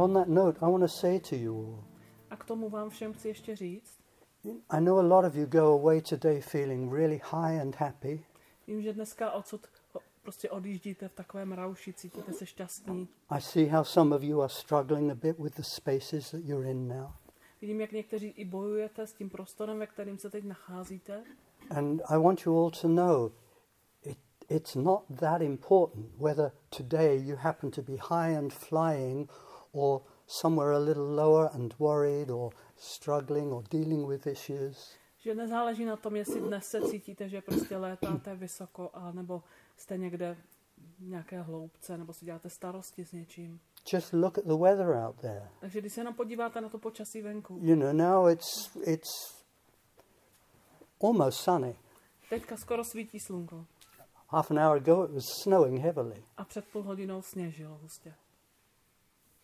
[0.00, 1.84] On that note, I want to say to you all,
[2.30, 4.00] A k tomu vám všem chci ještě říct,
[4.70, 8.24] I know a lot of you go away today feeling really high and happy.
[8.66, 9.66] vím, že dneska odsud
[10.22, 13.08] prostě odjíždíte v takovém rauši, cítíte se šťastní.
[13.28, 16.70] I see how some of you are struggling a bit with the spaces that you're
[16.70, 17.06] in now.
[17.60, 21.24] Vidím, jak někteří i bojujete s tím prostorem, ve kterým se teď nacházíte.
[21.70, 23.30] And I want you all to know
[24.02, 29.30] it, it's not that important whether today you happen to be high and flying
[29.72, 34.96] or somewhere a little lower and worried or struggling or dealing with issues.
[35.18, 39.42] Že nezáleží na tom, jestli dnes se cítíte, že prostě létáte vysoko, a nebo
[39.76, 40.36] jste někde
[40.98, 43.60] v nějaké hloubce, nebo si děláte starosti s něčím.
[43.92, 45.48] Just look at the weather out there.
[45.60, 49.08] Takže když se jenom podíváte na to počasí venku, You know, now it's, it's
[51.02, 51.76] almost sunny.
[52.30, 53.66] teďka skoro svítí slunko
[54.28, 56.24] Half an hour ago it was snowing heavily.
[56.36, 58.14] a před půl hodinou sněžilo hustě.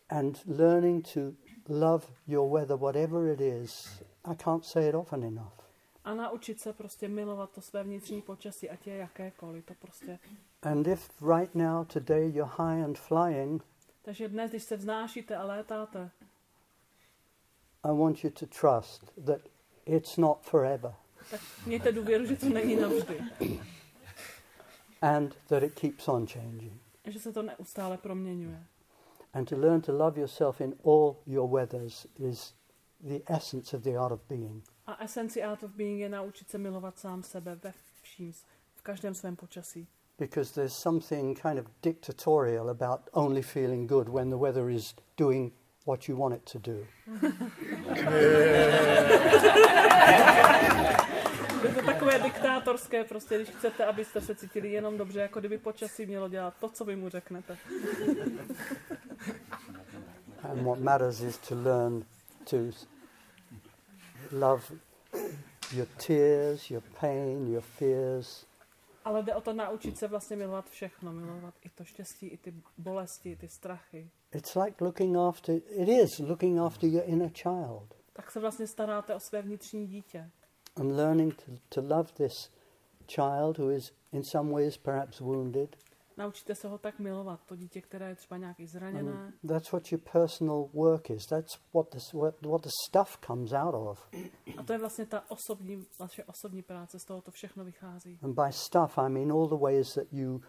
[0.09, 1.21] And learning to
[1.69, 5.53] love your weather, whatever it is, I can't say it often enough.
[6.05, 10.19] A naučit se prostě milovat to své vnitřní počasí, ať je jakékoliv, to prostě.
[10.63, 13.63] And if right now, today, you're high and flying,
[14.03, 16.11] Takže dnes, když se vznášíte a létáte,
[17.83, 19.41] I want you to trust that
[19.87, 20.95] it's not forever
[21.31, 23.21] tak mějte důvěru, že to není navždy.
[25.03, 26.83] and that it keeps on changing.
[27.05, 28.65] A že se to neustále proměňuje.
[29.37, 32.55] And to learn to love yourself in all your weathers is
[33.05, 34.63] the essence of the art of being.
[34.87, 38.33] A esenci Art of Being je naučit se milovat sám sebe ve vším,
[38.77, 39.89] v každém svém počasí.
[40.19, 45.53] Because there's something kind of dictatorial about only feeling good when the weather is doing
[45.85, 46.87] what you want it to do.
[52.07, 56.55] Takové diktátorské, prostě, když chcete, abyste se cítili jenom dobře, jako kdyby počasí mělo dělat
[56.61, 57.59] to, co vy mu řeknete.
[60.43, 62.05] And what matters is to learn
[62.51, 62.57] to
[64.33, 64.63] love
[65.73, 68.47] your tears, your pain, your fears,
[69.05, 72.55] Ale jde o to naučit se vlastně milovat všechno, milovat i to štěstí, i ty
[72.79, 74.11] bolesti, i ty strachy.
[74.35, 79.15] It's like looking after, it is looking after your inner child Tak se vlastně staráte
[79.15, 80.31] o své vnitřní dítě.
[80.77, 82.51] And learning to, to love this
[83.07, 85.77] child who is in some ways perhaps wounded.
[86.19, 89.13] Naučíte se ho tak milovat, to dítě, které je třeba nějaký zraněné.
[89.13, 91.27] And that's what your personal work is.
[91.27, 91.99] That's what the,
[92.43, 94.09] what, the stuff comes out of.
[94.59, 98.19] A to je vlastně ta osobní, vaše osobní práce, z toho to všechno vychází.
[98.23, 100.41] And by stuff, I mean all the ways that you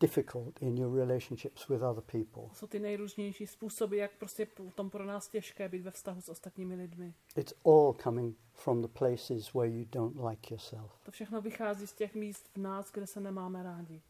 [0.00, 2.42] difficult in your relationships with other people.
[2.52, 4.46] Jsou ty nejrůznější způsoby, jak prostě
[4.88, 7.14] pro nás těžké být ve vztahu s ostatními lidmi.
[7.36, 11.00] It's all coming from the places where you don't like yourself.
[11.02, 14.02] To všechno vychází z těch míst v nás, kde se nemáme rádi.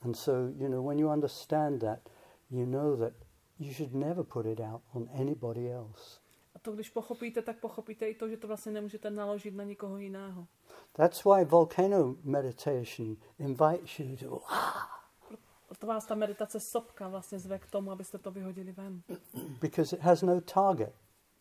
[0.00, 1.98] And so, you know, when you understand that,
[2.50, 3.12] you know that
[3.58, 6.20] you should never put it out on anybody else.
[6.58, 9.98] A to, když pochopíte, tak pochopíte i to, že to vlastně nemůžete naložit na nikoho
[9.98, 10.46] jiného.
[10.92, 14.40] That's why volcano meditation invites you to,
[15.68, 19.02] Proto vás ta meditace sopka vlastně zve k tomu, abyste to vyhodili ven.
[19.60, 20.94] because it has no target.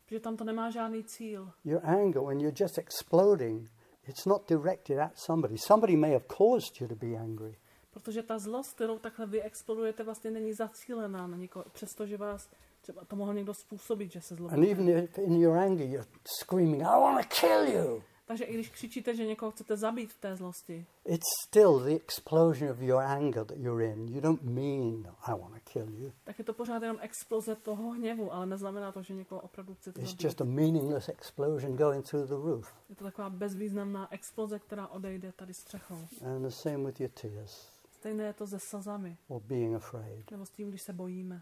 [0.06, 1.52] Protože tam to nemá žádný cíl.
[1.66, 3.72] Your anger, when you're just exploding,
[4.08, 5.58] it's not directed at somebody.
[5.58, 7.58] Somebody may have caused you to be angry.
[7.92, 12.50] Protože ta zlost, kterou takhle vy explodujete, vlastně není zacílená na někoho, přestože vás
[12.88, 14.72] třeba to mohl někdo způsobit, že se And zlobíte.
[14.72, 16.08] even if in your anger you're
[16.42, 20.20] screaming, I want to kill you, Takže i když křičíte, že někoho chcete zabít v
[20.22, 24.08] té zlosti, it's still the explosion of your anger that you're in.
[24.08, 26.12] You don't mean, I want to kill you.
[26.24, 30.02] tak je to pořád jenom exploze toho hněvu, ale neznamená to, že někoho opravdu chcete
[30.02, 30.24] It's zabít.
[30.24, 32.74] just a meaningless explosion going through the roof.
[32.90, 36.00] Je to taková bezvýznamná exploze, která odejde tady střechou.
[36.26, 40.32] And the same with your tears Stejné je to se slzami, or being afraid.
[40.32, 41.42] nebo s tím, když se bojíme.